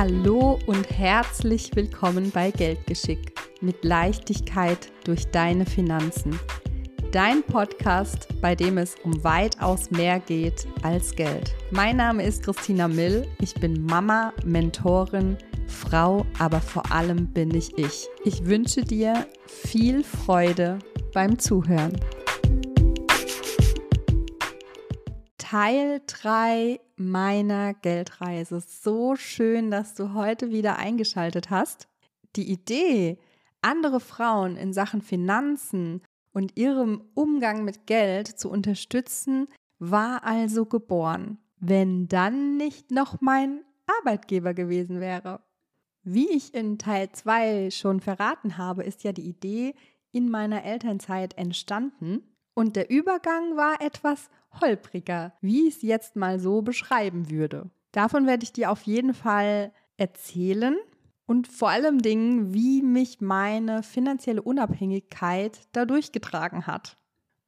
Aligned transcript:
Hallo 0.00 0.60
und 0.66 0.88
herzlich 0.96 1.74
willkommen 1.74 2.30
bei 2.30 2.52
Geldgeschick 2.52 3.32
mit 3.60 3.84
Leichtigkeit 3.84 4.92
durch 5.02 5.26
deine 5.32 5.66
Finanzen. 5.66 6.38
Dein 7.10 7.42
Podcast, 7.42 8.28
bei 8.40 8.54
dem 8.54 8.78
es 8.78 8.94
um 9.02 9.24
weitaus 9.24 9.90
mehr 9.90 10.20
geht 10.20 10.68
als 10.84 11.16
Geld. 11.16 11.52
Mein 11.72 11.96
Name 11.96 12.22
ist 12.22 12.44
Christina 12.44 12.86
Mill. 12.86 13.26
Ich 13.40 13.54
bin 13.54 13.86
Mama, 13.86 14.32
Mentorin, 14.44 15.36
Frau, 15.66 16.24
aber 16.38 16.60
vor 16.60 16.92
allem 16.92 17.26
bin 17.32 17.52
ich 17.52 17.76
ich. 17.76 18.06
Ich 18.24 18.46
wünsche 18.46 18.82
dir 18.82 19.26
viel 19.48 20.04
Freude 20.04 20.78
beim 21.12 21.40
Zuhören. 21.40 21.98
Teil 25.50 26.02
3 26.06 26.78
meiner 26.96 27.72
Geldreise. 27.72 28.60
So 28.60 29.16
schön, 29.16 29.70
dass 29.70 29.94
du 29.94 30.12
heute 30.12 30.50
wieder 30.50 30.76
eingeschaltet 30.76 31.48
hast. 31.48 31.88
Die 32.36 32.52
Idee, 32.52 33.16
andere 33.62 33.98
Frauen 33.98 34.58
in 34.58 34.74
Sachen 34.74 35.00
Finanzen 35.00 36.02
und 36.34 36.58
ihrem 36.58 37.02
Umgang 37.14 37.64
mit 37.64 37.86
Geld 37.86 38.28
zu 38.28 38.50
unterstützen, 38.50 39.48
war 39.78 40.22
also 40.22 40.66
geboren, 40.66 41.38
wenn 41.58 42.08
dann 42.08 42.58
nicht 42.58 42.90
noch 42.90 43.22
mein 43.22 43.64
Arbeitgeber 44.00 44.52
gewesen 44.52 45.00
wäre. 45.00 45.40
Wie 46.02 46.28
ich 46.28 46.52
in 46.52 46.76
Teil 46.76 47.08
2 47.10 47.70
schon 47.70 48.00
verraten 48.00 48.58
habe, 48.58 48.82
ist 48.82 49.02
ja 49.02 49.12
die 49.12 49.26
Idee 49.26 49.74
in 50.12 50.28
meiner 50.28 50.64
Elternzeit 50.64 51.38
entstanden 51.38 52.22
und 52.52 52.76
der 52.76 52.90
Übergang 52.90 53.56
war 53.56 53.80
etwas 53.80 54.28
holpriger, 54.60 55.32
wie 55.40 55.68
ich 55.68 55.76
es 55.76 55.82
jetzt 55.82 56.16
mal 56.16 56.38
so 56.38 56.62
beschreiben 56.62 57.30
würde. 57.30 57.70
Davon 57.92 58.26
werde 58.26 58.44
ich 58.44 58.52
dir 58.52 58.70
auf 58.70 58.82
jeden 58.82 59.14
Fall 59.14 59.72
erzählen 59.96 60.76
und 61.26 61.48
vor 61.48 61.70
allem 61.70 62.00
Dingen, 62.00 62.54
wie 62.54 62.82
mich 62.82 63.20
meine 63.20 63.82
finanzielle 63.82 64.42
Unabhängigkeit 64.42 65.60
dadurch 65.72 66.12
getragen 66.12 66.66
hat. 66.66 66.96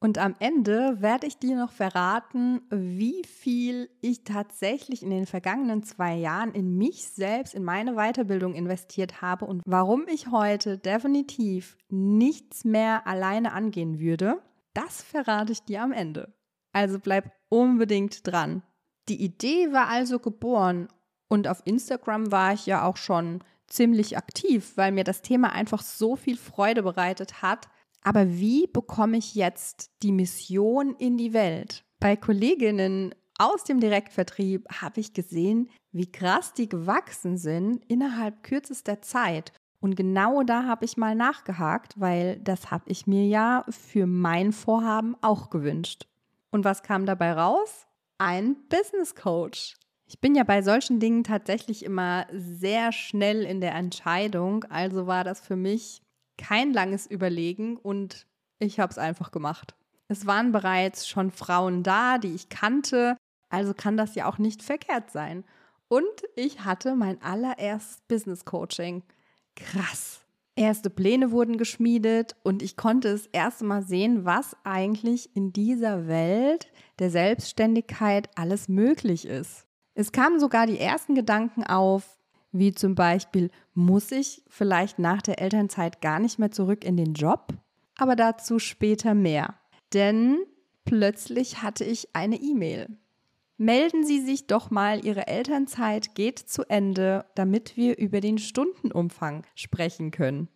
Und 0.03 0.17
am 0.17 0.35
Ende 0.39 1.03
werde 1.03 1.27
ich 1.27 1.37
dir 1.37 1.57
noch 1.57 1.73
verraten, 1.73 2.63
wie 2.71 3.23
viel 3.27 3.91
ich 4.01 4.25
tatsächlich 4.25 5.03
in 5.03 5.11
den 5.11 5.27
vergangenen 5.27 5.83
zwei 5.83 6.15
Jahren 6.15 6.53
in 6.53 6.79
mich 6.79 7.07
selbst, 7.07 7.55
in 7.55 7.65
meine 7.65 7.97
Weiterbildung 7.97 8.55
investiert 8.55 9.21
habe 9.21 9.45
und 9.45 9.63
warum 9.67 10.07
ich 10.09 10.31
heute 10.31 10.79
definitiv 10.79 11.77
nichts 11.91 12.65
mehr 12.65 13.07
alleine 13.07 13.53
angehen 13.53 14.01
würde. 14.01 14.41
Das 14.73 15.03
verrate 15.03 15.53
ich 15.53 15.65
dir 15.65 15.83
am 15.83 15.93
Ende. 15.93 16.33
Also 16.73 16.99
bleib 16.99 17.33
unbedingt 17.49 18.27
dran. 18.27 18.63
Die 19.09 19.23
Idee 19.23 19.73
war 19.73 19.89
also 19.89 20.19
geboren 20.19 20.89
und 21.29 21.49
auf 21.49 21.63
Instagram 21.65 22.31
war 22.31 22.53
ich 22.53 22.67
ja 22.67 22.85
auch 22.85 22.97
schon 22.97 23.43
ziemlich 23.67 24.17
aktiv, 24.17 24.73
weil 24.77 24.93
mir 24.93 25.05
das 25.05 25.23
Thema 25.23 25.53
einfach 25.53 25.83
so 25.83 26.17
viel 26.17 26.37
Freude 26.37 26.83
bereitet 26.83 27.43
hat. 27.43 27.69
Aber 28.03 28.31
wie 28.31 28.67
bekomme 28.67 29.17
ich 29.17 29.35
jetzt 29.35 29.91
die 30.03 30.13
Mission 30.13 30.95
in 30.97 31.17
die 31.17 31.33
Welt? 31.33 31.85
Bei 32.01 32.17
Kolleginnen 32.17 33.15
aus 33.39 33.65
dem 33.65 33.81
Direktvertrieb 33.81 34.67
habe 34.81 35.01
ich 35.01 35.15
gesehen, 35.15 35.71
wie 35.93 36.11
krass 36.11 36.53
die 36.53 36.69
gewachsen 36.69 37.37
sind 37.37 37.85
innerhalb 37.87 38.43
kürzester 38.43 39.01
Zeit. 39.03 39.53
Und 39.81 39.97
genau 39.97 40.43
da 40.43 40.65
habe 40.65 40.85
ich 40.85 40.97
mal 40.97 41.15
nachgehakt, 41.15 41.99
weil 41.99 42.39
das 42.41 42.71
habe 42.71 42.85
ich 42.89 43.07
mir 43.07 43.27
ja 43.27 43.65
für 43.71 44.07
mein 44.07 44.53
Vorhaben 44.53 45.17
auch 45.23 45.49
gewünscht. 45.49 46.07
Und 46.51 46.65
was 46.65 46.83
kam 46.83 47.07
dabei 47.07 47.33
raus? 47.33 47.87
Ein 48.19 48.57
Business 48.69 49.15
Coach. 49.15 49.77
Ich 50.07 50.21
bin 50.21 50.35
ja 50.35 50.43
bei 50.43 50.63
solchen 50.63 50.99
Dingen 50.99 51.23
tatsächlich 51.23 51.85
immer 51.85 52.27
sehr 52.33 52.91
schnell 52.93 53.45
in 53.45 53.61
der 53.61 53.75
Entscheidung, 53.75 54.65
also 54.65 55.07
war 55.07 55.23
das 55.23 55.41
für 55.41 55.57
mich 55.57 56.03
kein 56.37 56.73
langes 56.73 57.07
Überlegen 57.07 57.77
und 57.77 58.27
ich 58.59 58.81
habe 58.81 58.91
es 58.91 58.99
einfach 58.99 59.31
gemacht. 59.31 59.77
Es 60.09 60.27
waren 60.27 60.51
bereits 60.51 61.07
schon 61.07 61.31
Frauen 61.31 61.85
da, 61.85 62.19
die 62.19 62.35
ich 62.35 62.49
kannte, 62.49 63.17
also 63.49 63.73
kann 63.73 63.97
das 63.97 64.17
ja 64.17 64.27
auch 64.27 64.39
nicht 64.39 64.63
verkehrt 64.63 65.13
sein. 65.13 65.45
Und 65.87 66.05
ich 66.35 66.65
hatte 66.65 66.97
mein 66.97 67.23
allererstes 67.23 68.01
Business 68.09 68.45
Coaching 68.45 69.05
krass. 69.55 70.21
Erste 70.61 70.91
Pläne 70.91 71.31
wurden 71.31 71.57
geschmiedet 71.57 72.37
und 72.43 72.61
ich 72.63 72.77
konnte 72.77 73.09
es 73.09 73.27
erst 73.29 73.63
mal 73.63 73.81
sehen, 73.81 74.27
was 74.27 74.55
eigentlich 74.63 75.35
in 75.35 75.55
dieser 75.55 76.07
Welt 76.07 76.71
der 76.99 77.09
Selbstständigkeit 77.09 78.29
alles 78.35 78.69
möglich 78.69 79.25
ist. 79.25 79.67
Es 79.95 80.13
kamen 80.13 80.39
sogar 80.39 80.67
die 80.67 80.79
ersten 80.79 81.15
Gedanken 81.15 81.65
auf, 81.65 82.19
wie 82.53 82.75
zum 82.75 82.95
Beispiel, 82.95 83.51
muss 83.73 84.13
ich 84.13 84.45
vielleicht 84.49 84.99
nach 84.99 85.23
der 85.23 85.41
Elternzeit 85.41 86.03
gar 86.03 86.19
nicht 86.19 86.39
mehr 86.39 86.51
zurück 86.51 86.85
in 86.85 86.99
den 86.99 87.15
Job? 87.15 87.55
Aber 87.97 88.15
dazu 88.15 88.59
später 88.59 89.15
mehr. 89.15 89.55
Denn 89.95 90.41
plötzlich 90.85 91.63
hatte 91.63 91.85
ich 91.85 92.15
eine 92.15 92.37
E-Mail 92.37 92.99
melden 93.61 94.07
Sie 94.07 94.21
sich 94.21 94.47
doch 94.47 94.71
mal, 94.71 95.05
Ihre 95.05 95.27
Elternzeit 95.27 96.15
geht 96.15 96.39
zu 96.39 96.65
Ende, 96.71 97.27
damit 97.35 97.77
wir 97.77 97.99
über 97.99 98.21
den 98.23 98.39
Stundenumfang 98.39 99.45
sprechen 99.55 100.11
können. 100.11 100.49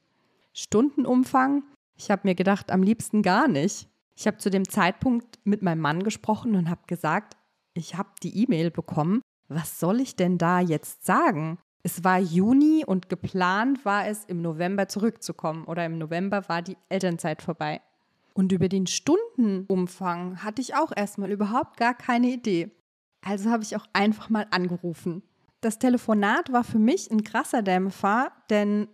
Stundenumfang? 0.54 1.64
Ich 1.96 2.10
habe 2.10 2.22
mir 2.24 2.34
gedacht, 2.34 2.72
am 2.72 2.82
liebsten 2.82 3.20
gar 3.20 3.46
nicht. 3.46 3.88
Ich 4.16 4.26
habe 4.26 4.38
zu 4.38 4.48
dem 4.48 4.66
Zeitpunkt 4.66 5.38
mit 5.44 5.60
meinem 5.60 5.80
Mann 5.80 6.02
gesprochen 6.02 6.56
und 6.56 6.70
habe 6.70 6.80
gesagt, 6.86 7.36
ich 7.74 7.94
habe 7.96 8.08
die 8.22 8.42
E-Mail 8.42 8.70
bekommen. 8.70 9.20
Was 9.48 9.78
soll 9.78 10.00
ich 10.00 10.16
denn 10.16 10.38
da 10.38 10.60
jetzt 10.60 11.04
sagen? 11.04 11.58
Es 11.82 12.04
war 12.04 12.18
Juni 12.18 12.84
und 12.86 13.10
geplant 13.10 13.84
war 13.84 14.08
es, 14.08 14.24
im 14.24 14.40
November 14.40 14.88
zurückzukommen 14.88 15.64
oder 15.64 15.84
im 15.84 15.98
November 15.98 16.48
war 16.48 16.62
die 16.62 16.78
Elternzeit 16.88 17.42
vorbei. 17.42 17.82
Und 18.32 18.50
über 18.50 18.70
den 18.70 18.86
Stundenumfang 18.86 20.42
hatte 20.42 20.62
ich 20.62 20.74
auch 20.74 20.92
erstmal 20.96 21.30
überhaupt 21.30 21.76
gar 21.76 21.92
keine 21.92 22.28
Idee. 22.28 22.70
Also 23.24 23.50
habe 23.50 23.62
ich 23.62 23.74
auch 23.76 23.86
einfach 23.92 24.28
mal 24.28 24.46
angerufen. 24.50 25.22
Das 25.60 25.78
Telefonat 25.78 26.52
war 26.52 26.62
für 26.62 26.78
mich 26.78 27.10
ein 27.10 27.24
krasser 27.24 27.62
Dämpfer, 27.62 28.32
denn 28.50 28.88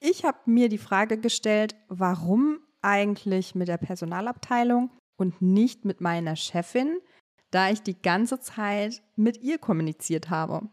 ich 0.00 0.24
habe 0.24 0.38
mir 0.46 0.68
die 0.68 0.78
Frage 0.78 1.18
gestellt, 1.18 1.74
warum 1.88 2.60
eigentlich 2.82 3.54
mit 3.54 3.68
der 3.68 3.78
Personalabteilung 3.78 4.90
und 5.16 5.42
nicht 5.42 5.84
mit 5.84 6.00
meiner 6.00 6.36
Chefin, 6.36 6.98
da 7.50 7.70
ich 7.70 7.82
die 7.82 8.00
ganze 8.00 8.38
Zeit 8.40 9.02
mit 9.16 9.42
ihr 9.42 9.58
kommuniziert 9.58 10.30
habe. 10.30 10.68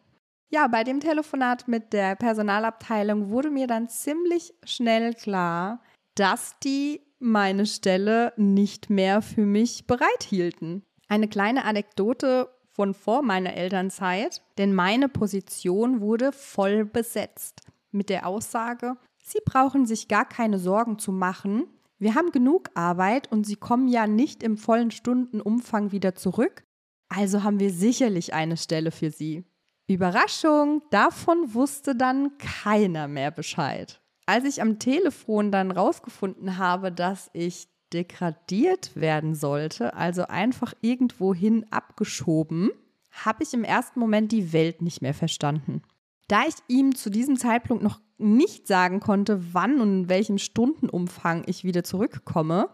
Ja, 0.54 0.68
bei 0.68 0.84
dem 0.84 1.00
Telefonat 1.00 1.68
mit 1.68 1.94
der 1.94 2.16
Personalabteilung 2.16 3.30
wurde 3.30 3.50
mir 3.50 3.68
dann 3.68 3.88
ziemlich 3.88 4.54
schnell 4.64 5.14
klar, 5.14 5.82
dass 6.16 6.60
die 6.60 7.02
meine 7.20 7.66
Stelle 7.66 8.34
nicht 8.36 8.90
mehr 8.90 9.22
für 9.22 9.46
mich 9.46 9.88
bereithielten. 9.88 10.84
Eine 11.08 11.30
kleine 11.30 11.64
Anekdote 11.64 12.50
von 12.72 12.94
vor 12.94 13.22
meiner 13.22 13.54
Elternzeit, 13.54 14.42
denn 14.58 14.74
meine 14.74 15.10
Position 15.10 16.02
wurde 16.02 16.32
voll 16.32 16.86
besetzt 16.86 17.62
mit 17.92 18.10
der 18.10 18.26
Aussage, 18.26 18.96
Sie 19.24 19.40
brauchen 19.46 19.86
sich 19.86 20.08
gar 20.08 20.26
keine 20.26 20.60
Sorgen 20.60 21.00
zu 21.00 21.12
machen. 21.12 21.68
Wir 22.00 22.16
haben 22.16 22.32
genug 22.32 22.70
Arbeit 22.74 23.32
und 23.32 23.46
Sie 23.46 23.56
kommen 23.56 23.88
ja 23.88 24.08
nicht 24.08 24.44
im 24.44 24.58
vollen 24.58 24.92
Stundenumfang 24.92 25.92
wieder 25.92 26.16
zurück. 26.16 26.64
Also 27.08 27.44
haben 27.44 27.60
wir 27.60 27.72
sicherlich 27.72 28.34
eine 28.34 28.58
Stelle 28.58 28.92
für 28.92 29.12
Sie. 29.12 29.44
Überraschung, 29.88 30.82
davon 30.90 31.54
wusste 31.54 31.96
dann 31.96 32.38
keiner 32.38 33.08
mehr 33.08 33.32
Bescheid. 33.32 34.02
Als 34.26 34.46
ich 34.46 34.62
am 34.62 34.80
Telefon 34.80 35.52
dann 35.52 35.72
rausgefunden 35.72 36.58
habe, 36.58 36.92
dass 36.92 37.30
ich 37.34 37.68
degradiert 37.94 38.96
werden 38.96 39.36
sollte, 39.36 39.94
also 39.94 40.28
einfach 40.28 40.74
irgendwohin 40.82 41.66
abgeschoben, 41.72 42.72
habe 43.12 43.44
ich 43.44 43.54
im 43.54 43.64
ersten 43.64 44.00
Moment 44.00 44.32
die 44.32 44.54
Welt 44.54 44.82
nicht 44.82 45.02
mehr 45.02 45.14
verstanden. 45.14 45.82
Da 46.28 46.44
ich 46.48 46.56
ihm 46.68 46.96
zu 46.96 47.10
diesem 47.10 47.38
Zeitpunkt 47.38 47.84
noch 47.84 48.00
nicht 48.18 48.68
sagen 48.68 49.00
konnte, 49.00 49.54
wann 49.54 49.82
und 49.82 50.04
in 50.04 50.10
welchem 50.10 50.38
Stundenumfang 50.38 51.44
ich 51.46 51.64
wieder 51.64 51.84
zurückkomme, 51.84 52.70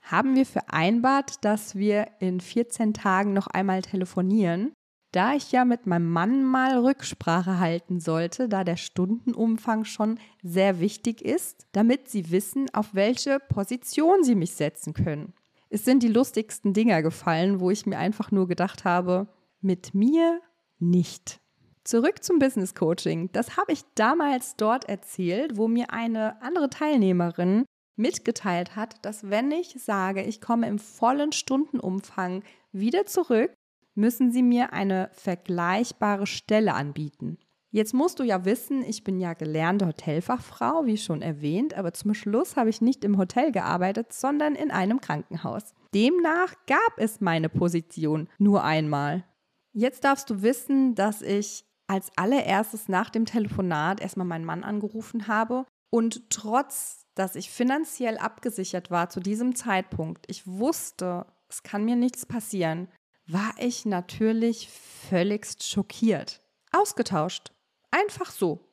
haben 0.00 0.34
wir 0.34 0.46
vereinbart, 0.46 1.44
dass 1.44 1.76
wir 1.76 2.08
in 2.20 2.40
14 2.40 2.94
Tagen 2.94 3.32
noch 3.32 3.46
einmal 3.46 3.82
telefonieren 3.82 4.72
da 5.12 5.34
ich 5.34 5.52
ja 5.52 5.64
mit 5.64 5.86
meinem 5.86 6.10
Mann 6.10 6.42
mal 6.42 6.78
Rücksprache 6.78 7.60
halten 7.60 8.00
sollte, 8.00 8.48
da 8.48 8.64
der 8.64 8.76
Stundenumfang 8.76 9.84
schon 9.84 10.18
sehr 10.42 10.80
wichtig 10.80 11.22
ist, 11.22 11.66
damit 11.72 12.08
sie 12.08 12.30
wissen, 12.30 12.68
auf 12.72 12.94
welche 12.94 13.38
Position 13.38 14.24
sie 14.24 14.34
mich 14.34 14.54
setzen 14.54 14.94
können. 14.94 15.34
Es 15.68 15.84
sind 15.84 16.02
die 16.02 16.08
lustigsten 16.08 16.72
Dinger 16.72 17.02
gefallen, 17.02 17.60
wo 17.60 17.70
ich 17.70 17.86
mir 17.86 17.98
einfach 17.98 18.30
nur 18.30 18.48
gedacht 18.48 18.84
habe, 18.84 19.28
mit 19.60 19.94
mir 19.94 20.40
nicht. 20.78 21.40
Zurück 21.84 22.22
zum 22.22 22.38
Business 22.38 22.74
Coaching. 22.74 23.30
Das 23.32 23.56
habe 23.56 23.72
ich 23.72 23.82
damals 23.94 24.56
dort 24.56 24.88
erzählt, 24.88 25.56
wo 25.56 25.68
mir 25.68 25.90
eine 25.92 26.40
andere 26.42 26.70
Teilnehmerin 26.70 27.64
mitgeteilt 27.96 28.76
hat, 28.76 29.04
dass 29.04 29.30
wenn 29.30 29.50
ich 29.50 29.74
sage, 29.78 30.22
ich 30.22 30.40
komme 30.40 30.68
im 30.68 30.78
vollen 30.78 31.32
Stundenumfang 31.32 32.42
wieder 32.72 33.06
zurück, 33.06 33.52
müssen 33.94 34.30
Sie 34.32 34.42
mir 34.42 34.72
eine 34.72 35.10
vergleichbare 35.12 36.26
Stelle 36.26 36.74
anbieten. 36.74 37.38
Jetzt 37.70 37.94
musst 37.94 38.18
du 38.18 38.22
ja 38.22 38.44
wissen, 38.44 38.82
ich 38.82 39.02
bin 39.02 39.18
ja 39.18 39.32
gelernte 39.32 39.86
Hotelfachfrau, 39.86 40.84
wie 40.84 40.98
schon 40.98 41.22
erwähnt, 41.22 41.72
aber 41.72 41.94
zum 41.94 42.12
Schluss 42.12 42.56
habe 42.56 42.68
ich 42.68 42.82
nicht 42.82 43.02
im 43.02 43.16
Hotel 43.16 43.50
gearbeitet, 43.50 44.12
sondern 44.12 44.54
in 44.54 44.70
einem 44.70 45.00
Krankenhaus. 45.00 45.72
Demnach 45.94 46.54
gab 46.66 46.98
es 46.98 47.22
meine 47.22 47.48
Position 47.48 48.28
nur 48.38 48.62
einmal. 48.62 49.24
Jetzt 49.72 50.04
darfst 50.04 50.28
du 50.28 50.42
wissen, 50.42 50.94
dass 50.94 51.22
ich 51.22 51.64
als 51.86 52.10
allererstes 52.16 52.88
nach 52.88 53.08
dem 53.08 53.24
Telefonat 53.24 54.02
erstmal 54.02 54.26
meinen 54.26 54.44
Mann 54.44 54.64
angerufen 54.64 55.26
habe 55.26 55.64
und 55.90 56.28
trotz, 56.28 57.06
dass 57.14 57.36
ich 57.36 57.50
finanziell 57.50 58.18
abgesichert 58.18 58.90
war 58.90 59.08
zu 59.08 59.20
diesem 59.20 59.54
Zeitpunkt, 59.54 60.26
ich 60.28 60.46
wusste, 60.46 61.26
es 61.48 61.62
kann 61.62 61.84
mir 61.84 61.96
nichts 61.96 62.26
passieren, 62.26 62.88
war 63.26 63.54
ich 63.58 63.84
natürlich 63.84 64.68
völligst 64.68 65.64
schockiert. 65.64 66.40
Ausgetauscht. 66.72 67.52
Einfach 67.90 68.30
so. 68.30 68.68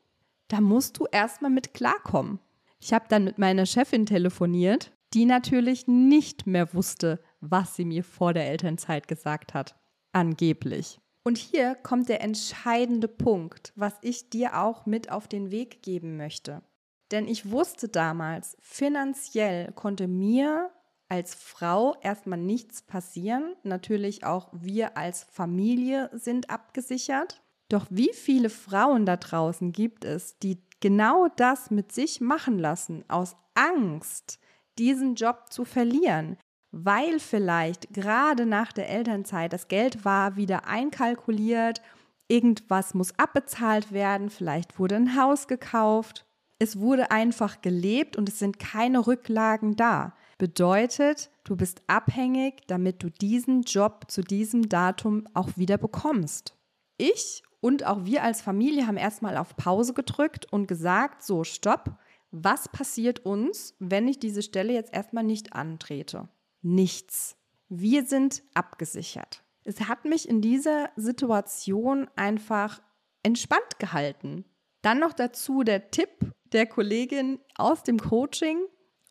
Da 0.47 0.61
musst 0.61 0.97
du 0.97 1.05
erstmal 1.11 1.51
mit 1.51 1.73
klarkommen. 1.73 2.39
Ich 2.79 2.93
habe 2.93 3.05
dann 3.09 3.23
mit 3.25 3.37
meiner 3.37 3.65
Chefin 3.65 4.05
telefoniert, 4.05 4.91
die 5.13 5.25
natürlich 5.25 5.87
nicht 5.87 6.47
mehr 6.47 6.73
wusste, 6.73 7.19
was 7.41 7.75
sie 7.75 7.85
mir 7.85 8.03
vor 8.03 8.33
der 8.33 8.47
Elternzeit 8.47 9.07
gesagt 9.07 9.53
hat. 9.53 9.75
Angeblich. 10.11 10.99
Und 11.23 11.37
hier 11.37 11.75
kommt 11.75 12.09
der 12.09 12.21
entscheidende 12.21 13.07
Punkt, 13.07 13.73
was 13.75 13.93
ich 14.01 14.29
dir 14.29 14.59
auch 14.59 14.85
mit 14.85 15.11
auf 15.11 15.27
den 15.27 15.51
Weg 15.51 15.83
geben 15.83 16.17
möchte. 16.17 16.63
Denn 17.11 17.27
ich 17.27 17.51
wusste 17.51 17.89
damals, 17.89 18.55
finanziell 18.61 19.71
konnte 19.73 20.07
mir 20.07 20.71
als 21.09 21.35
Frau 21.35 21.95
erstmal 22.01 22.39
nichts 22.39 22.81
passieren. 22.81 23.55
Natürlich 23.63 24.23
auch 24.23 24.49
wir 24.53 24.95
als 24.95 25.23
Familie 25.23 26.09
sind 26.13 26.49
abgesichert. 26.49 27.41
Doch 27.67 27.87
wie 27.89 28.11
viele 28.13 28.49
Frauen 28.49 29.05
da 29.05 29.17
draußen 29.17 29.71
gibt 29.71 30.05
es, 30.05 30.37
die 30.39 30.59
genau 30.79 31.27
das 31.35 31.71
mit 31.71 31.91
sich 31.91 32.21
machen 32.21 32.57
lassen, 32.57 33.03
aus 33.07 33.35
Angst, 33.53 34.39
diesen 34.77 35.15
Job 35.15 35.51
zu 35.51 35.65
verlieren, 35.65 36.37
weil 36.71 37.19
vielleicht 37.19 37.93
gerade 37.93 38.45
nach 38.45 38.71
der 38.71 38.89
Elternzeit 38.89 39.51
das 39.51 39.67
Geld 39.67 40.05
war 40.05 40.35
wieder 40.35 40.65
einkalkuliert, 40.65 41.81
irgendwas 42.27 42.93
muss 42.93 43.17
abbezahlt 43.19 43.91
werden, 43.91 44.29
vielleicht 44.29 44.79
wurde 44.79 44.95
ein 44.95 45.15
Haus 45.15 45.47
gekauft. 45.47 46.25
Es 46.59 46.79
wurde 46.79 47.09
einfach 47.11 47.61
gelebt 47.61 48.17
und 48.17 48.27
es 48.29 48.39
sind 48.39 48.59
keine 48.59 49.07
Rücklagen 49.07 49.75
da. 49.75 50.13
Bedeutet, 50.39 51.29
du 51.43 51.55
bist 51.55 51.83
abhängig, 51.87 52.65
damit 52.67 53.03
du 53.03 53.11
diesen 53.11 53.61
Job 53.63 54.05
zu 54.07 54.21
diesem 54.21 54.69
Datum 54.69 55.27
auch 55.33 55.49
wieder 55.57 55.77
bekommst. 55.77 56.55
Ich 56.97 57.43
und 57.59 57.85
auch 57.85 58.05
wir 58.05 58.23
als 58.23 58.41
Familie 58.41 58.87
haben 58.87 58.95
erstmal 58.97 59.35
auf 59.35 59.57
Pause 59.57 59.93
gedrückt 59.93 60.51
und 60.51 60.65
gesagt, 60.67 61.23
so, 61.23 61.43
stopp, 61.43 61.99
was 62.31 62.69
passiert 62.69 63.25
uns, 63.25 63.75
wenn 63.79 64.07
ich 64.07 64.17
diese 64.17 64.41
Stelle 64.41 64.71
jetzt 64.71 64.93
erstmal 64.93 65.25
nicht 65.25 65.53
antrete? 65.53 66.29
Nichts. 66.61 67.35
Wir 67.67 68.05
sind 68.05 68.41
abgesichert. 68.53 69.43
Es 69.65 69.89
hat 69.89 70.05
mich 70.05 70.27
in 70.27 70.41
dieser 70.41 70.89
Situation 70.95 72.07
einfach 72.15 72.81
entspannt 73.23 73.77
gehalten. 73.77 74.45
Dann 74.81 74.99
noch 74.99 75.13
dazu 75.13 75.63
der 75.63 75.91
Tipp 75.91 76.31
der 76.45 76.65
Kollegin 76.65 77.39
aus 77.55 77.83
dem 77.83 77.99
Coaching. 77.99 78.59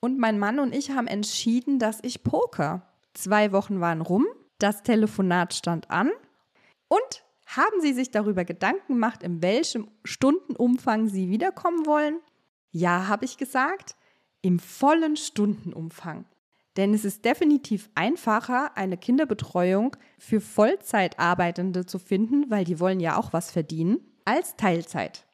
Und 0.01 0.19
mein 0.19 0.39
Mann 0.39 0.59
und 0.61 0.75
ich 0.75 0.91
haben 0.91 1.07
entschieden, 1.07 1.79
dass 1.79 1.99
ich 2.03 2.23
poker. 2.23 2.83
Zwei 3.15 3.53
Wochen 3.53 3.81
waren 3.81 4.01
rum, 4.01 4.27
das 4.59 4.83
Telefonat 4.83 5.55
stand 5.55 5.91
an 5.91 6.11
und 6.89 7.25
haben 7.47 7.81
Sie 7.81 7.95
sich 7.95 8.11
darüber 8.11 8.45
Gedanken 8.45 8.95
gemacht, 8.95 9.23
in 9.23 9.43
welchem 9.43 9.89
Stundenumfang 10.05 11.09
Sie 11.09 11.31
wiederkommen 11.31 11.87
wollen? 11.87 12.21
Ja, 12.71 13.09
habe 13.09 13.25
ich 13.25 13.39
gesagt, 13.39 13.97
im 14.43 14.59
vollen 14.59 15.17
Stundenumfang. 15.17 16.27
Denn 16.77 16.95
es 16.95 17.05
ist 17.05 17.25
definitiv 17.25 17.91
einfacher, 17.95 18.77
eine 18.77 18.97
Kinderbetreuung 18.97 19.97
für 20.19 20.41
Vollzeitarbeitende 20.41 21.87
zu 21.87 21.99
finden, 21.99 22.51
weil 22.51 22.65
die 22.65 22.79
wollen 22.79 23.01
ja 23.01 23.17
auch 23.17 23.33
was 23.33 23.51
verdienen, 23.51 23.99
als 24.25 24.55
Teilzeit. 24.57 25.27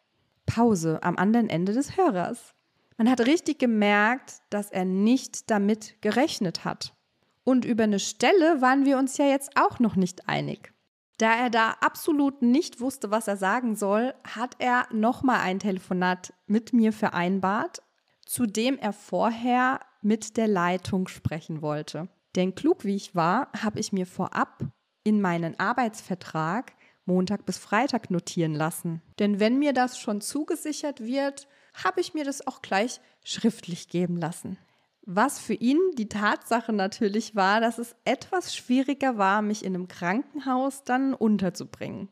Pause 0.47 1.03
am 1.03 1.17
anderen 1.17 1.51
Ende 1.51 1.73
des 1.73 1.97
Hörers. 1.97 2.54
Man 2.97 3.11
hat 3.11 3.21
richtig 3.21 3.59
gemerkt, 3.59 4.41
dass 4.51 4.71
er 4.71 4.85
nicht 4.85 5.51
damit 5.51 6.01
gerechnet 6.01 6.65
hat. 6.65 6.95
Und 7.43 7.65
über 7.65 7.85
eine 7.85 7.99
Stelle 7.99 8.61
waren 8.61 8.85
wir 8.85 8.99
uns 8.99 9.17
ja 9.19 9.27
jetzt 9.27 9.57
auch 9.57 9.79
noch 9.79 9.97
nicht 9.97 10.29
einig. 10.29 10.73
Da 11.19 11.35
er 11.35 11.51
da 11.51 11.77
absolut 11.81 12.43
nicht 12.43 12.81
wusste, 12.81 13.11
was 13.11 13.29
er 13.29 13.37
sagen 13.37 13.77
soll, 13.77 14.15
hat 14.25 14.57
er 14.59 14.87
nochmal 14.93 15.41
ein 15.41 15.61
Telefonat 15.61 16.33
mit 16.47 16.73
mir 16.73 16.93
vereinbart, 16.93 17.83
zu 18.27 18.47
dem 18.47 18.79
er 18.79 18.93
vorher 18.93 19.81
mit 20.03 20.37
der 20.37 20.49
Leitung 20.49 21.07
sprechen 21.09 21.63
wollte. 21.63 22.09
Denn 22.37 22.55
klug 22.55 22.85
wie 22.85 22.97
ich 22.97 23.15
war, 23.15 23.49
habe 23.63 23.79
ich 23.79 23.93
mir 23.93 24.07
vorab 24.07 24.65
in 25.05 25.21
meinen 25.21 25.59
Arbeitsvertrag 25.59 26.73
Montag 27.07 27.45
bis 27.45 27.59
Freitag 27.59 28.11
notieren 28.11 28.55
lassen. 28.55 29.03
Denn 29.19 29.39
wenn 29.39 29.59
mir 29.59 29.73
das 29.73 29.99
schon 29.99 30.21
zugesichert 30.21 31.01
wird, 31.01 31.47
habe 31.75 32.01
ich 32.01 32.15
mir 32.15 32.25
das 32.25 32.47
auch 32.47 32.63
gleich 32.63 33.01
schriftlich 33.25 33.89
geben 33.89 34.17
lassen. 34.17 34.59
Was 35.07 35.39
für 35.39 35.55
ihn 35.55 35.79
die 35.97 36.09
Tatsache 36.09 36.73
natürlich 36.73 37.35
war, 37.35 37.61
dass 37.61 37.79
es 37.79 37.95
etwas 38.05 38.57
schwieriger 38.57 39.19
war, 39.19 39.43
mich 39.43 39.65
in 39.65 39.75
einem 39.75 39.89
Krankenhaus 39.89 40.85
dann 40.85 41.13
unterzubringen. 41.13 42.09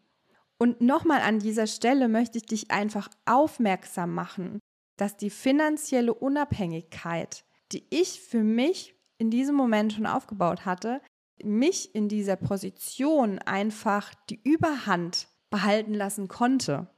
Und 0.59 0.81
nochmal 0.81 1.23
an 1.23 1.39
dieser 1.39 1.67
Stelle 1.67 2.09
möchte 2.09 2.39
ich 2.39 2.47
dich 2.47 2.71
einfach 2.71 3.09
aufmerksam 3.25 4.15
machen, 4.15 4.61
dass 4.97 5.17
die 5.17 5.31
finanzielle 5.31 6.13
Unabhängigkeit, 6.13 7.45
die 7.73 7.87
ich 7.91 8.21
für 8.21 8.45
mich 8.45 8.95
in 9.19 9.31
diesem 9.31 9.55
Moment 9.55 9.95
schon 9.95 10.07
aufgebaut 10.07 10.67
hatte, 10.67 11.01
mich 11.43 11.95
in 11.95 12.09
dieser 12.09 12.37
Position 12.37 13.39
einfach 13.39 14.15
die 14.29 14.41
Überhand 14.45 15.29
behalten 15.51 15.95
lassen 15.95 16.29
konnte. 16.29 16.89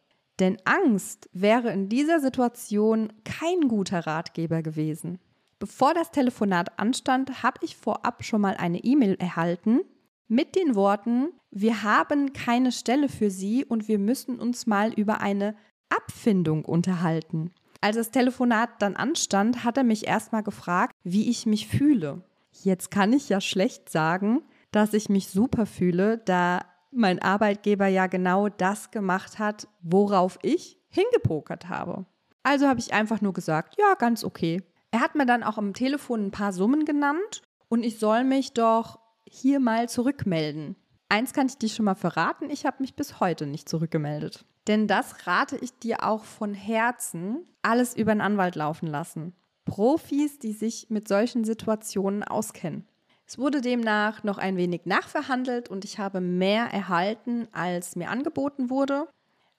Denn 0.40 0.58
Angst 0.64 1.28
wäre 1.32 1.72
in 1.72 1.88
dieser 1.88 2.20
Situation 2.20 3.12
kein 3.24 3.68
guter 3.68 4.06
Ratgeber 4.06 4.62
gewesen. 4.62 5.18
Bevor 5.58 5.94
das 5.94 6.10
Telefonat 6.10 6.78
anstand, 6.78 7.42
habe 7.42 7.58
ich 7.62 7.76
vorab 7.76 8.24
schon 8.24 8.40
mal 8.40 8.56
eine 8.56 8.82
E-Mail 8.82 9.14
erhalten 9.14 9.80
mit 10.28 10.56
den 10.56 10.74
Worten, 10.74 11.32
wir 11.50 11.82
haben 11.82 12.32
keine 12.32 12.72
Stelle 12.72 13.08
für 13.08 13.30
Sie 13.30 13.64
und 13.64 13.88
wir 13.88 13.98
müssen 13.98 14.40
uns 14.40 14.66
mal 14.66 14.92
über 14.92 15.20
eine 15.20 15.54
Abfindung 15.90 16.64
unterhalten. 16.64 17.52
Als 17.80 17.96
das 17.96 18.10
Telefonat 18.10 18.80
dann 18.80 18.96
anstand, 18.96 19.64
hat 19.64 19.76
er 19.76 19.84
mich 19.84 20.06
erstmal 20.06 20.42
gefragt, 20.42 20.94
wie 21.04 21.28
ich 21.28 21.44
mich 21.44 21.68
fühle. 21.68 22.22
Jetzt 22.62 22.90
kann 22.90 23.12
ich 23.12 23.28
ja 23.28 23.40
schlecht 23.40 23.90
sagen, 23.90 24.42
dass 24.70 24.94
ich 24.94 25.10
mich 25.10 25.28
super 25.28 25.66
fühle, 25.66 26.18
da 26.18 26.60
mein 26.94 27.20
Arbeitgeber 27.20 27.86
ja 27.86 28.06
genau 28.06 28.48
das 28.48 28.90
gemacht 28.90 29.38
hat, 29.38 29.68
worauf 29.82 30.38
ich 30.42 30.78
hingepokert 30.88 31.68
habe. 31.68 32.06
Also 32.42 32.68
habe 32.68 32.80
ich 32.80 32.92
einfach 32.92 33.20
nur 33.20 33.32
gesagt, 33.32 33.76
ja, 33.78 33.94
ganz 33.94 34.24
okay. 34.24 34.62
Er 34.90 35.00
hat 35.00 35.14
mir 35.14 35.26
dann 35.26 35.42
auch 35.42 35.58
am 35.58 35.74
Telefon 35.74 36.26
ein 36.26 36.30
paar 36.30 36.52
Summen 36.52 36.84
genannt 36.84 37.42
und 37.68 37.82
ich 37.82 37.98
soll 37.98 38.22
mich 38.22 38.52
doch 38.52 39.00
hier 39.28 39.58
mal 39.58 39.88
zurückmelden. 39.88 40.76
Eins 41.08 41.32
kann 41.32 41.46
ich 41.46 41.58
dir 41.58 41.68
schon 41.68 41.84
mal 41.84 41.94
verraten, 41.94 42.50
ich 42.50 42.64
habe 42.66 42.76
mich 42.80 42.94
bis 42.94 43.20
heute 43.20 43.46
nicht 43.46 43.68
zurückgemeldet. 43.68 44.44
Denn 44.66 44.86
das 44.86 45.26
rate 45.26 45.56
ich 45.56 45.78
dir 45.78 46.04
auch 46.04 46.24
von 46.24 46.54
Herzen, 46.54 47.46
alles 47.62 47.96
über 47.96 48.12
einen 48.12 48.20
Anwalt 48.20 48.54
laufen 48.56 48.86
lassen. 48.86 49.34
Profis, 49.64 50.38
die 50.38 50.52
sich 50.52 50.88
mit 50.90 51.08
solchen 51.08 51.44
Situationen 51.44 52.22
auskennen. 52.22 52.86
Es 53.26 53.38
wurde 53.38 53.60
demnach 53.60 54.22
noch 54.22 54.38
ein 54.38 54.56
wenig 54.56 54.82
nachverhandelt 54.84 55.68
und 55.68 55.84
ich 55.84 55.98
habe 55.98 56.20
mehr 56.20 56.66
erhalten, 56.66 57.48
als 57.52 57.96
mir 57.96 58.10
angeboten 58.10 58.68
wurde, 58.68 59.08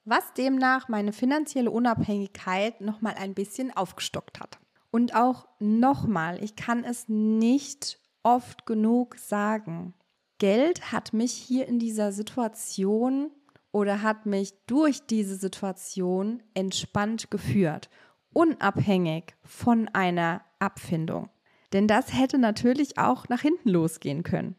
was 0.03 0.33
demnach 0.33 0.87
meine 0.87 1.13
finanzielle 1.13 1.71
Unabhängigkeit 1.71 2.79
nochmal 2.81 3.15
ein 3.15 3.33
bisschen 3.33 3.75
aufgestockt 3.75 4.39
hat. 4.39 4.59
Und 4.91 5.15
auch 5.15 5.47
nochmal, 5.59 6.43
ich 6.43 6.55
kann 6.55 6.83
es 6.83 7.09
nicht 7.09 7.99
oft 8.23 8.65
genug 8.65 9.17
sagen. 9.17 9.93
Geld 10.37 10.91
hat 10.91 11.13
mich 11.13 11.33
hier 11.33 11.67
in 11.67 11.79
dieser 11.79 12.11
Situation 12.11 13.31
oder 13.71 14.03
hat 14.03 14.25
mich 14.25 14.53
durch 14.67 15.05
diese 15.07 15.35
Situation 15.35 16.43
entspannt 16.53 17.31
geführt, 17.31 17.89
unabhängig 18.31 19.35
von 19.43 19.89
einer 19.89 20.41
Abfindung. 20.59 21.29
Denn 21.73 21.87
das 21.87 22.13
hätte 22.13 22.37
natürlich 22.37 22.97
auch 22.97 23.27
nach 23.29 23.41
hinten 23.41 23.69
losgehen 23.69 24.23
können. 24.23 24.55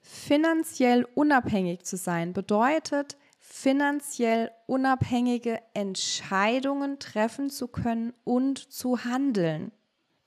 Finanziell 0.00 1.06
unabhängig 1.14 1.84
zu 1.84 1.96
sein 1.96 2.32
bedeutet, 2.32 3.16
finanziell 3.38 4.50
unabhängige 4.66 5.60
Entscheidungen 5.74 6.98
treffen 6.98 7.50
zu 7.50 7.68
können 7.68 8.12
und 8.24 8.58
zu 8.58 9.04
handeln. 9.04 9.72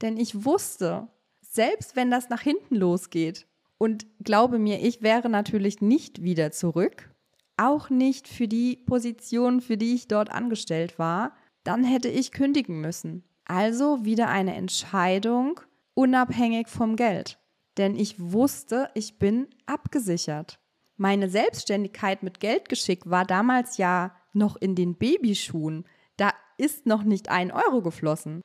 Denn 0.01 0.17
ich 0.17 0.45
wusste, 0.45 1.07
selbst 1.41 1.95
wenn 1.95 2.11
das 2.11 2.29
nach 2.29 2.41
hinten 2.41 2.75
losgeht, 2.75 3.47
und 3.77 4.05
glaube 4.23 4.59
mir, 4.59 4.81
ich 4.81 5.01
wäre 5.01 5.29
natürlich 5.29 5.81
nicht 5.81 6.23
wieder 6.23 6.51
zurück, 6.51 7.09
auch 7.57 7.89
nicht 7.89 8.27
für 8.27 8.47
die 8.47 8.77
Position, 8.77 9.61
für 9.61 9.77
die 9.77 9.95
ich 9.95 10.07
dort 10.07 10.29
angestellt 10.31 10.99
war, 10.99 11.33
dann 11.63 11.83
hätte 11.83 12.09
ich 12.09 12.31
kündigen 12.31 12.81
müssen. 12.81 13.23
Also 13.45 14.03
wieder 14.05 14.29
eine 14.29 14.55
Entscheidung 14.55 15.59
unabhängig 15.95 16.67
vom 16.67 16.95
Geld. 16.95 17.39
Denn 17.77 17.95
ich 17.95 18.19
wusste, 18.19 18.89
ich 18.93 19.17
bin 19.17 19.47
abgesichert. 19.65 20.59
Meine 20.97 21.29
Selbstständigkeit 21.29 22.23
mit 22.23 22.39
Geldgeschick 22.39 23.09
war 23.09 23.25
damals 23.25 23.77
ja 23.77 24.15
noch 24.31 24.55
in 24.55 24.75
den 24.75 24.95
Babyschuhen. 24.95 25.85
Da 26.15 26.31
ist 26.57 26.85
noch 26.85 27.03
nicht 27.03 27.29
ein 27.29 27.51
Euro 27.51 27.81
geflossen. 27.81 28.41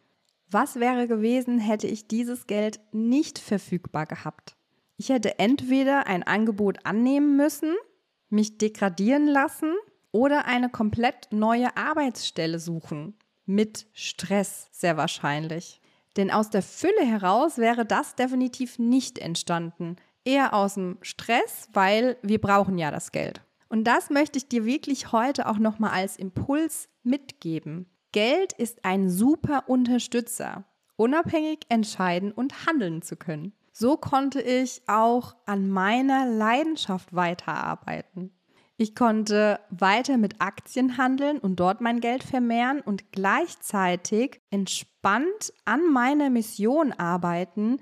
Was 0.51 0.81
wäre 0.81 1.07
gewesen, 1.07 1.59
hätte 1.61 1.87
ich 1.87 2.09
dieses 2.09 2.49
Geld 2.49 2.81
nicht 2.93 3.39
verfügbar 3.39 4.07
gehabt? 4.07 4.57
Ich 4.97 5.09
hätte 5.09 5.39
entweder 5.39 6.09
ein 6.09 6.25
Angebot 6.25 6.85
annehmen 6.85 7.37
müssen, 7.37 7.75
mich 8.31 8.59
degradieren 8.59 9.29
lassen 9.29 9.75
oder 10.11 10.47
eine 10.47 10.69
komplett 10.69 11.29
neue 11.31 11.77
Arbeitsstelle 11.77 12.59
suchen. 12.59 13.15
Mit 13.47 13.87
Stress 13.93 14.69
sehr 14.73 14.97
wahrscheinlich. 14.97 15.81
Denn 16.17 16.31
aus 16.31 16.51
der 16.51 16.63
Fülle 16.63 17.05
heraus 17.05 17.59
wäre 17.59 17.87
das 17.87 18.15
definitiv 18.15 18.79
nicht 18.79 19.19
entstanden. 19.19 19.97
Eher 20.25 20.55
aus 20.55 20.75
dem 20.75 20.99
Stress, 21.03 21.69
weil 21.73 22.17
wir 22.23 22.41
brauchen 22.41 22.79
ja 22.79 22.91
das 22.91 23.13
Geld. 23.13 23.43
Und 23.69 23.85
das 23.85 24.11
möchte 24.11 24.39
ich 24.39 24.49
dir 24.49 24.65
wirklich 24.65 25.13
heute 25.13 25.49
auch 25.49 25.59
nochmal 25.59 25.93
als 25.93 26.17
Impuls 26.17 26.89
mitgeben. 27.03 27.87
Geld 28.13 28.53
ist 28.53 28.85
ein 28.85 29.09
super 29.09 29.69
Unterstützer, 29.69 30.65
unabhängig 30.97 31.61
entscheiden 31.69 32.33
und 32.33 32.67
handeln 32.67 33.03
zu 33.03 33.17
können. 33.17 33.53
So 33.73 33.97
konnte 33.97 34.41
ich 34.41 34.83
auch 34.89 35.37
an 35.47 35.71
meiner 35.71 36.27
Leidenschaft 36.27 37.15
weiterarbeiten. 37.15 38.33
Ich 38.81 38.95
konnte 38.95 39.61
weiter 39.69 40.17
mit 40.17 40.41
Aktien 40.41 40.97
handeln 40.97 41.39
und 41.39 41.57
dort 41.61 41.83
mein 41.83 42.01
Geld 42.01 42.23
vermehren 42.23 42.81
und 42.81 43.13
gleichzeitig 43.13 44.41
entspannt 44.51 45.53
an 45.67 45.93
meiner 45.93 46.31
Mission 46.31 46.95
arbeiten, 46.95 47.79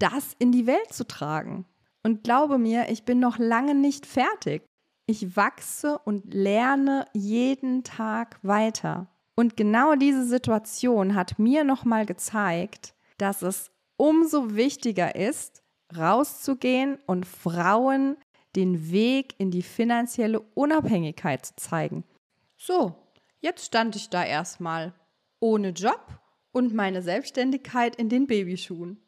das 0.00 0.34
in 0.40 0.50
die 0.50 0.66
Welt 0.66 0.92
zu 0.92 1.06
tragen. 1.06 1.66
Und 2.02 2.24
glaube 2.24 2.58
mir, 2.58 2.88
ich 2.88 3.04
bin 3.04 3.20
noch 3.20 3.38
lange 3.38 3.76
nicht 3.76 4.06
fertig. 4.06 4.64
Ich 5.06 5.36
wachse 5.36 6.00
und 6.00 6.34
lerne 6.34 7.04
jeden 7.12 7.84
Tag 7.84 8.40
weiter. 8.42 9.06
Und 9.36 9.56
genau 9.56 9.94
diese 9.94 10.24
Situation 10.24 11.14
hat 11.14 11.38
mir 11.38 11.62
nochmal 11.62 12.06
gezeigt, 12.06 12.96
dass 13.18 13.42
es 13.42 13.70
umso 13.96 14.56
wichtiger 14.56 15.14
ist, 15.14 15.62
rauszugehen 15.96 16.98
und 17.06 17.24
Frauen 17.24 18.16
den 18.56 18.90
Weg 18.90 19.34
in 19.38 19.50
die 19.50 19.62
finanzielle 19.62 20.40
Unabhängigkeit 20.40 21.46
zu 21.46 21.56
zeigen. 21.56 22.04
So, 22.56 22.94
jetzt 23.40 23.64
stand 23.64 23.96
ich 23.96 24.10
da 24.10 24.24
erstmal 24.24 24.92
ohne 25.38 25.70
Job 25.70 26.20
und 26.52 26.74
meine 26.74 27.02
Selbstständigkeit 27.02 27.96
in 27.96 28.08
den 28.08 28.26
Babyschuhen. 28.26 29.00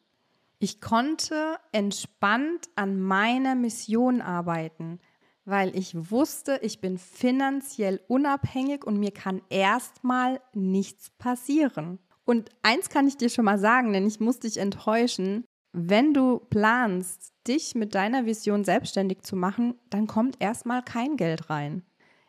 Ich 0.59 0.81
konnte 0.81 1.59
entspannt 1.73 2.69
an 2.77 3.01
meiner 3.01 3.57
Mission 3.57 4.21
arbeiten, 4.21 5.01
weil 5.45 5.77
ich 5.77 6.11
wusste, 6.11 6.61
ich 6.63 6.81
bin 6.81 6.99
finanziell 6.99 8.01
unabhängig 8.07 8.85
und 8.85 8.99
mir 8.99 9.11
kann 9.11 9.43
erstmal 9.51 10.41
nichts 10.55 11.11
passieren. 11.11 11.99
Und 12.25 12.51
eins 12.63 12.89
kann 12.91 13.09
ich 13.09 13.17
dir 13.17 13.29
schon 13.29 13.45
mal 13.45 13.59
sagen, 13.59 13.93
denn 13.93 14.07
ich 14.07 14.21
muss 14.21 14.39
dich 14.39 14.59
enttäuschen. 14.59 15.45
Wenn 15.73 16.13
du 16.13 16.39
planst, 16.39 17.33
dich 17.49 17.75
mit 17.75 17.95
deiner 17.95 18.27
Vision 18.27 18.65
selbstständig 18.65 19.23
zu 19.23 19.37
machen, 19.37 19.75
dann 19.89 20.07
kommt 20.07 20.37
erstmal 20.39 20.83
kein 20.83 21.17
Geld 21.17 21.49
rein. 21.49 21.83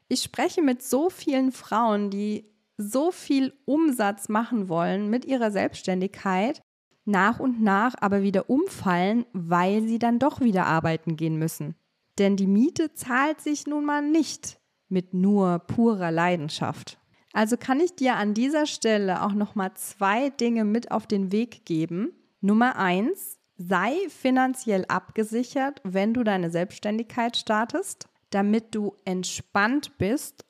Ich 0.07 0.23
spreche 0.23 0.61
mit 0.61 0.81
so 0.81 1.09
vielen 1.09 1.51
Frauen, 1.51 2.09
die 2.09 2.45
so 2.77 3.11
viel 3.11 3.53
Umsatz 3.65 4.29
machen 4.29 4.69
wollen 4.69 5.09
mit 5.09 5.25
ihrer 5.25 5.51
Selbstständigkeit, 5.51 6.61
nach 7.05 7.39
und 7.39 7.61
nach 7.61 7.95
aber 7.99 8.21
wieder 8.21 8.49
umfallen, 8.49 9.25
weil 9.33 9.83
sie 9.83 9.99
dann 9.99 10.19
doch 10.19 10.39
wieder 10.39 10.65
arbeiten 10.65 11.17
gehen 11.17 11.37
müssen. 11.37 11.75
Denn 12.17 12.37
die 12.37 12.47
Miete 12.47 12.93
zahlt 12.93 13.41
sich 13.41 13.67
nun 13.67 13.85
mal 13.85 14.01
nicht 14.01 14.59
mit 14.87 15.13
nur 15.13 15.59
purer 15.59 16.11
Leidenschaft. 16.11 16.99
Also 17.33 17.57
kann 17.57 17.79
ich 17.79 17.95
dir 17.95 18.15
an 18.15 18.33
dieser 18.33 18.67
Stelle 18.67 19.23
auch 19.23 19.33
noch 19.33 19.55
mal 19.55 19.73
zwei 19.73 20.29
Dinge 20.29 20.63
mit 20.65 20.91
auf 20.91 21.07
den 21.07 21.31
Weg 21.31 21.65
geben. 21.65 22.13
Nummer 22.43 22.75
eins: 22.75 23.39
Sei 23.55 23.95
finanziell 24.09 24.83
abgesichert, 24.89 25.79
wenn 25.85 26.13
du 26.13 26.23
deine 26.23 26.49
Selbstständigkeit 26.49 27.37
startest, 27.37 28.09
damit 28.31 28.75
du 28.75 28.97
entspannt 29.05 29.97
bist 29.97 30.45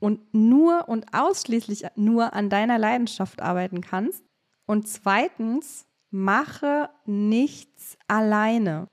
und 0.00 0.34
nur 0.34 0.88
und 0.88 1.06
ausschließlich 1.14 1.84
nur 1.94 2.32
an 2.32 2.50
deiner 2.50 2.78
Leidenschaft 2.78 3.40
arbeiten 3.40 3.80
kannst. 3.80 4.24
Und 4.66 4.88
zweitens, 4.88 5.86
mache 6.10 6.90
nichts 7.04 7.96
alleine. 8.08 8.88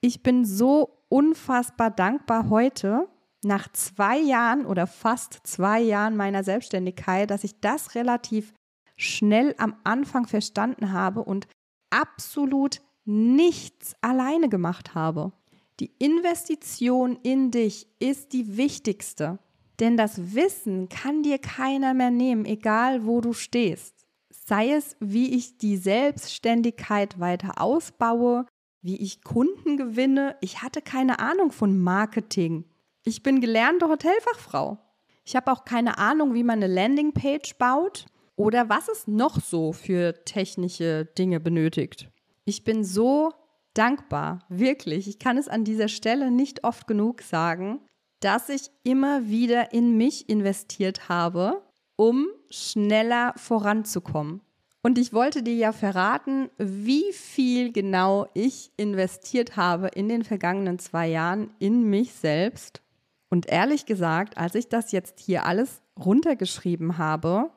Ich 0.00 0.24
bin 0.24 0.44
so 0.44 1.04
unfassbar 1.08 1.90
dankbar 1.90 2.50
heute, 2.50 3.08
nach 3.44 3.70
zwei 3.72 4.18
Jahren 4.18 4.66
oder 4.66 4.86
fast 4.86 5.40
zwei 5.44 5.80
Jahren 5.80 6.16
meiner 6.16 6.42
Selbstständigkeit, 6.42 7.30
dass 7.30 7.44
ich 7.44 7.60
das 7.60 7.94
relativ 7.94 8.54
schnell 8.96 9.54
am 9.58 9.76
Anfang 9.84 10.26
verstanden 10.26 10.92
habe 10.92 11.22
und 11.22 11.46
absolut 11.92 12.80
nichts 13.04 13.94
alleine 14.00 14.48
gemacht 14.48 14.94
habe. 14.94 15.32
Die 15.80 15.92
Investition 15.98 17.18
in 17.22 17.50
dich 17.50 17.88
ist 17.98 18.32
die 18.32 18.56
wichtigste, 18.56 19.38
denn 19.80 19.96
das 19.96 20.34
Wissen 20.34 20.88
kann 20.88 21.22
dir 21.22 21.38
keiner 21.38 21.94
mehr 21.94 22.10
nehmen, 22.10 22.44
egal 22.44 23.06
wo 23.06 23.20
du 23.20 23.32
stehst. 23.32 24.06
Sei 24.30 24.72
es, 24.72 24.96
wie 25.00 25.34
ich 25.34 25.58
die 25.58 25.76
Selbstständigkeit 25.76 27.18
weiter 27.18 27.60
ausbaue, 27.60 28.46
wie 28.80 28.96
ich 28.96 29.22
Kunden 29.22 29.76
gewinne. 29.76 30.36
Ich 30.40 30.62
hatte 30.62 30.82
keine 30.82 31.20
Ahnung 31.20 31.52
von 31.52 31.78
Marketing. 31.78 32.64
Ich 33.04 33.22
bin 33.22 33.40
gelernte 33.40 33.88
Hotelfachfrau. 33.88 34.78
Ich 35.24 35.36
habe 35.36 35.50
auch 35.52 35.64
keine 35.64 35.98
Ahnung, 35.98 36.34
wie 36.34 36.42
man 36.42 36.62
eine 36.62 36.72
Landingpage 36.72 37.56
baut 37.58 38.06
oder 38.42 38.68
was 38.68 38.88
es 38.88 39.06
noch 39.06 39.40
so 39.40 39.72
für 39.72 40.24
technische 40.24 41.04
Dinge 41.04 41.38
benötigt. 41.38 42.08
Ich 42.44 42.64
bin 42.64 42.82
so 42.82 43.30
dankbar, 43.72 44.40
wirklich. 44.48 45.06
Ich 45.06 45.20
kann 45.20 45.38
es 45.38 45.46
an 45.46 45.64
dieser 45.64 45.86
Stelle 45.86 46.32
nicht 46.32 46.64
oft 46.64 46.88
genug 46.88 47.22
sagen, 47.22 47.80
dass 48.18 48.48
ich 48.48 48.70
immer 48.82 49.28
wieder 49.28 49.72
in 49.72 49.96
mich 49.96 50.28
investiert 50.28 51.08
habe, 51.08 51.62
um 51.96 52.26
schneller 52.50 53.32
voranzukommen. 53.36 54.40
Und 54.82 54.98
ich 54.98 55.12
wollte 55.12 55.44
dir 55.44 55.54
ja 55.54 55.70
verraten, 55.70 56.50
wie 56.58 57.12
viel 57.12 57.70
genau 57.72 58.26
ich 58.34 58.72
investiert 58.76 59.56
habe 59.56 59.86
in 59.86 60.08
den 60.08 60.24
vergangenen 60.24 60.80
zwei 60.80 61.06
Jahren 61.06 61.50
in 61.60 61.88
mich 61.88 62.12
selbst. 62.12 62.82
Und 63.30 63.46
ehrlich 63.46 63.86
gesagt, 63.86 64.36
als 64.36 64.56
ich 64.56 64.68
das 64.68 64.90
jetzt 64.90 65.20
hier 65.20 65.46
alles 65.46 65.80
runtergeschrieben 65.96 66.98
habe, 66.98 67.50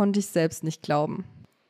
konnte 0.00 0.20
ich 0.20 0.28
selbst 0.28 0.64
nicht 0.64 0.82
glauben. 0.82 1.26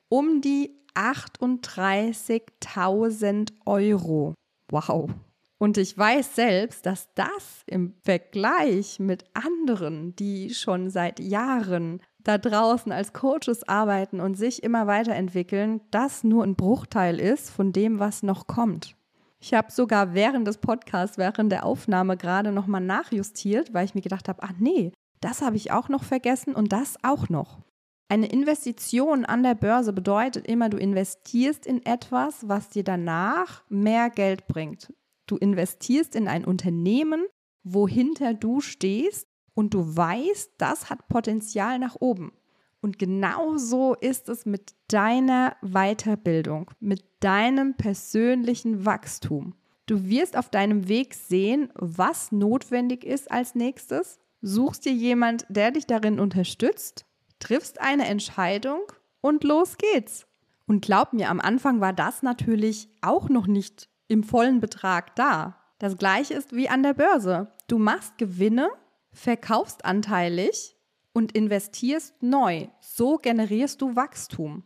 Um 0.09 0.41
die 0.41 0.71
38.000 0.95 3.51
Euro. 3.67 4.35
Wow. 4.69 5.11
Und 5.59 5.77
ich 5.77 5.99
weiß 5.99 6.37
selbst, 6.37 6.87
dass 6.87 7.13
das 7.17 7.65
im 7.67 7.95
Vergleich 8.05 9.01
mit 9.01 9.25
anderen, 9.35 10.15
die 10.15 10.55
schon 10.55 10.91
seit 10.91 11.19
Jahren 11.19 12.01
da 12.21 12.39
draußen 12.39 12.93
als 12.93 13.13
Coaches 13.13 13.69
arbeiten 13.69 14.21
und 14.21 14.37
sich 14.37 14.63
immer 14.63 14.87
weiterentwickeln, 14.87 15.81
das 15.91 16.23
nur 16.23 16.45
ein 16.45 16.55
Bruchteil 16.55 17.19
ist 17.19 17.51
von 17.51 17.73
dem, 17.73 17.99
was 17.99 18.23
noch 18.23 18.47
kommt. 18.47 18.95
Ich 19.41 19.55
habe 19.55 19.73
sogar 19.73 20.15
während 20.15 20.47
des 20.47 20.59
Podcasts, 20.59 21.19
während 21.19 21.51
der 21.51 21.67
Aufnahme 21.67 22.17
gerade 22.17 22.53
nochmal 22.53 22.81
nachjustiert, 22.81 23.75
weil 23.75 23.87
ich 23.87 23.97
mir 23.97 24.03
gedacht 24.03 24.29
habe, 24.29 24.45
ach 24.45 24.53
nee, 24.61 24.93
das 25.21 25.43
habe 25.43 25.57
ich 25.57 25.73
auch 25.73 25.89
noch 25.89 26.05
vergessen 26.05 26.55
und 26.55 26.73
das 26.73 26.95
auch 27.03 27.29
noch. 27.29 27.59
Eine 28.11 28.27
Investition 28.27 29.25
an 29.25 29.45
der 29.45 29.55
Börse 29.55 29.93
bedeutet 29.93 30.49
immer, 30.49 30.69
du 30.69 30.77
investierst 30.77 31.65
in 31.65 31.87
etwas, 31.87 32.49
was 32.49 32.69
dir 32.69 32.83
danach 32.83 33.63
mehr 33.69 34.11
Geld 34.11 34.49
bringt. 34.49 34.93
Du 35.29 35.37
investierst 35.37 36.17
in 36.17 36.27
ein 36.27 36.45
Unternehmen, 36.45 37.25
wohinter 37.63 38.35
du 38.35 38.61
stehst 38.61 39.29
und 39.55 39.75
du 39.75 39.97
weißt, 39.97 40.55
das 40.59 40.91
hat 40.91 41.07
Potenzial 41.07 41.79
nach 41.79 41.95
oben. 42.01 42.33
Und 42.81 42.99
genau 42.99 43.57
so 43.59 43.95
ist 43.95 44.29
es 44.29 44.45
mit 44.45 44.75
deiner 44.89 45.55
Weiterbildung, 45.63 46.73
mit 46.81 47.05
deinem 47.21 47.77
persönlichen 47.77 48.85
Wachstum. 48.85 49.55
Du 49.87 50.09
wirst 50.09 50.37
auf 50.37 50.51
deinem 50.51 50.89
Weg 50.89 51.15
sehen, 51.15 51.71
was 51.77 52.33
notwendig 52.33 53.05
ist 53.05 53.31
als 53.31 53.55
nächstes, 53.55 54.19
suchst 54.43 54.85
dir 54.85 54.93
jemand, 54.93 55.47
der 55.49 55.71
dich 55.71 55.87
darin 55.87 56.19
unterstützt, 56.19 57.07
triffst 57.41 57.81
eine 57.81 58.07
Entscheidung 58.07 58.81
und 59.21 59.45
los 59.45 59.77
geht's. 59.77 60.27
Und 60.67 60.83
glaub 60.83 61.13
mir, 61.13 61.31
am 61.31 61.41
Anfang 61.41 61.81
war 61.81 61.93
das 61.93 62.23
natürlich 62.23 62.89
auch 63.01 63.29
noch 63.29 63.49
nicht 63.49 63.89
im 64.07 64.23
vollen 64.23 64.61
Betrag 64.61 65.17
da. 65.17 65.57
Das 65.81 65.97
gleiche 65.97 66.35
ist 66.35 66.55
wie 66.55 66.69
an 66.69 66.83
der 66.83 66.95
Börse. 66.95 67.49
Du 67.67 67.79
machst 67.79 68.19
Gewinne, 68.19 68.69
verkaufst 69.13 69.85
anteilig 69.85 70.77
und 71.13 71.33
investierst 71.33 72.23
neu. 72.23 72.69
So 72.81 73.17
generierst 73.17 73.83
du 73.83 73.97
Wachstum. 73.97 74.63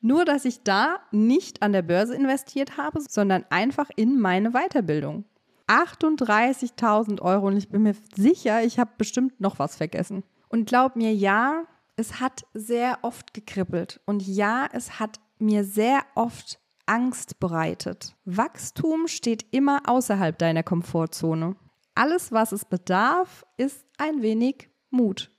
Nur, 0.00 0.24
dass 0.24 0.44
ich 0.44 0.62
da 0.62 0.98
nicht 1.12 1.62
an 1.62 1.72
der 1.72 1.82
Börse 1.82 2.14
investiert 2.14 2.76
habe, 2.76 3.00
sondern 3.00 3.44
einfach 3.50 3.90
in 3.96 4.20
meine 4.20 4.50
Weiterbildung. 4.50 5.24
38.000 5.66 7.22
Euro 7.22 7.46
und 7.46 7.56
ich 7.56 7.68
bin 7.68 7.84
mir 7.84 7.94
sicher, 8.14 8.62
ich 8.62 8.78
habe 8.78 8.90
bestimmt 8.98 9.40
noch 9.40 9.58
was 9.58 9.76
vergessen. 9.76 10.22
Und 10.48 10.66
glaub 10.66 10.94
mir, 10.94 11.14
ja, 11.14 11.64
es 11.96 12.20
hat 12.20 12.44
sehr 12.54 12.98
oft 13.02 13.34
gekribbelt 13.34 14.00
und 14.06 14.26
ja, 14.26 14.68
es 14.72 14.98
hat 14.98 15.20
mir 15.38 15.64
sehr 15.64 16.02
oft 16.14 16.60
Angst 16.86 17.40
bereitet. 17.40 18.14
Wachstum 18.24 19.08
steht 19.08 19.46
immer 19.52 19.82
außerhalb 19.86 20.36
deiner 20.38 20.62
Komfortzone. 20.62 21.56
Alles, 21.94 22.32
was 22.32 22.52
es 22.52 22.64
bedarf, 22.64 23.46
ist 23.56 23.86
ein 23.98 24.22
wenig 24.22 24.68
Mut. 24.90 25.30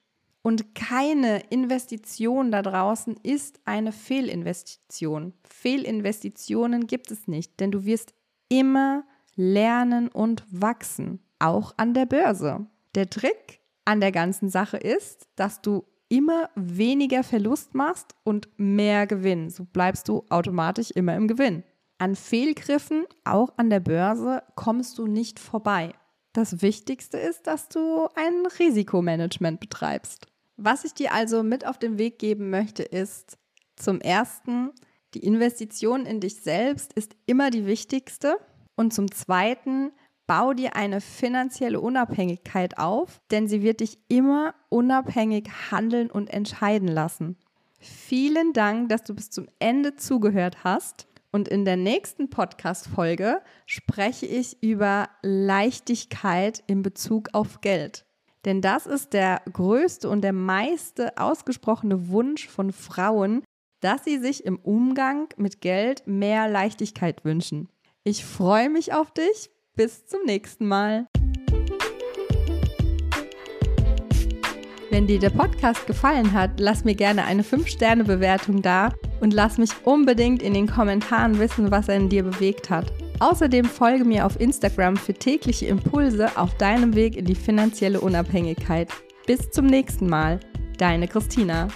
Und 0.41 0.75
keine 0.75 1.39
Investition 1.49 2.51
da 2.51 2.61
draußen 2.61 3.17
ist 3.23 3.59
eine 3.65 3.91
Fehlinvestition. 3.91 5.33
Fehlinvestitionen 5.43 6.87
gibt 6.87 7.11
es 7.11 7.27
nicht, 7.27 7.59
denn 7.59 7.71
du 7.71 7.83
wirst 7.83 8.13
immer 8.47 9.05
lernen 9.35 10.07
und 10.07 10.43
wachsen, 10.49 11.19
auch 11.39 11.73
an 11.77 11.93
der 11.93 12.05
Börse. 12.05 12.67
Der 12.93 13.09
Trick 13.09 13.59
an 13.85 13.99
der 13.99 14.11
ganzen 14.11 14.49
Sache 14.49 14.77
ist, 14.77 15.27
dass 15.35 15.61
du 15.61 15.83
immer 16.15 16.49
weniger 16.55 17.23
Verlust 17.23 17.75
machst 17.75 18.15
und 18.23 18.47
mehr 18.55 19.05
Gewinn. 19.05 19.49
So 19.49 19.65
bleibst 19.65 20.07
du 20.07 20.23
automatisch 20.29 20.91
immer 20.91 21.13
im 21.15 21.27
Gewinn. 21.27 21.63
An 21.97 22.15
Fehlgriffen, 22.15 23.05
auch 23.25 23.53
an 23.57 23.69
der 23.69 23.81
Börse, 23.81 24.41
kommst 24.55 24.97
du 24.97 25.07
nicht 25.07 25.39
vorbei. 25.39 25.93
Das 26.31 26.61
Wichtigste 26.61 27.17
ist, 27.17 27.47
dass 27.47 27.67
du 27.67 28.07
ein 28.15 28.45
Risikomanagement 28.59 29.59
betreibst. 29.59 30.27
Was 30.55 30.85
ich 30.85 30.93
dir 30.93 31.13
also 31.13 31.43
mit 31.43 31.67
auf 31.67 31.79
den 31.79 31.97
Weg 31.97 32.17
geben 32.17 32.49
möchte, 32.49 32.83
ist 32.83 33.37
zum 33.75 33.99
Ersten, 33.99 34.71
die 35.13 35.23
Investition 35.25 36.05
in 36.05 36.21
dich 36.21 36.35
selbst 36.35 36.93
ist 36.93 37.15
immer 37.25 37.51
die 37.51 37.65
wichtigste. 37.65 38.37
Und 38.77 38.93
zum 38.93 39.11
Zweiten, 39.11 39.91
bau 40.27 40.53
dir 40.53 40.75
eine 40.75 41.01
finanzielle 41.01 41.79
Unabhängigkeit 41.79 42.77
auf, 42.77 43.21
denn 43.31 43.47
sie 43.47 43.61
wird 43.61 43.79
dich 43.79 43.99
immer 44.07 44.55
unabhängig 44.69 45.49
handeln 45.71 46.09
und 46.09 46.29
entscheiden 46.29 46.87
lassen. 46.87 47.37
Vielen 47.79 48.53
Dank, 48.53 48.89
dass 48.89 49.03
du 49.03 49.13
bis 49.13 49.29
zum 49.29 49.47
Ende 49.59 49.95
zugehört 49.95 50.63
hast. 50.63 51.07
Und 51.31 51.49
in 51.49 51.65
der 51.65 51.75
nächsten 51.75 52.29
Podcast-Folge 52.29 53.41
spreche 53.65 54.25
ich 54.25 54.63
über 54.63 55.09
Leichtigkeit 55.21 56.63
in 56.65 56.81
Bezug 56.81 57.29
auf 57.33 57.59
Geld. 57.59 58.05
Denn 58.45 58.61
das 58.61 58.85
ist 58.85 59.13
der 59.13 59.41
größte 59.51 60.09
und 60.09 60.21
der 60.21 60.33
meiste 60.33 61.17
ausgesprochene 61.17 62.09
Wunsch 62.09 62.47
von 62.47 62.71
Frauen, 62.71 63.43
dass 63.81 64.05
sie 64.05 64.17
sich 64.17 64.45
im 64.45 64.57
Umgang 64.59 65.27
mit 65.35 65.61
Geld 65.61 66.07
mehr 66.07 66.47
Leichtigkeit 66.47 67.25
wünschen. 67.25 67.69
Ich 68.03 68.23
freue 68.23 68.69
mich 68.69 68.93
auf 68.93 69.11
dich. 69.11 69.49
Bis 69.75 70.05
zum 70.05 70.21
nächsten 70.25 70.69
Mal. 70.69 71.07
Wenn 74.89 75.05
dir 75.05 75.19
der 75.19 75.31
Podcast 75.31 75.85
gefallen 75.85 76.31
hat, 76.31 76.61
lass 76.61 76.85
mir 76.85 76.95
gerne 76.95 77.25
eine 77.25 77.43
5-Sterne-Bewertung 77.43 78.61
da 78.61 78.93
und 79.19 79.33
lass 79.33 79.57
mich 79.57 79.71
unbedingt 79.83 80.41
in 80.41 80.53
den 80.53 80.67
Kommentaren 80.67 81.39
wissen, 81.39 81.71
was 81.71 81.89
er 81.89 81.97
in 81.97 82.07
dir 82.07 82.23
bewegt 82.23 82.69
hat. 82.69 82.93
Außerdem 83.19 83.65
folge 83.65 84.05
mir 84.05 84.25
auf 84.25 84.39
Instagram 84.39 84.95
für 84.95 85.13
tägliche 85.13 85.65
Impulse 85.65 86.37
auf 86.37 86.55
deinem 86.55 86.95
Weg 86.95 87.17
in 87.17 87.25
die 87.25 87.35
finanzielle 87.35 87.99
Unabhängigkeit. 87.99 88.87
Bis 89.27 89.51
zum 89.51 89.65
nächsten 89.65 90.07
Mal, 90.07 90.39
deine 90.77 91.09
Christina. 91.09 91.67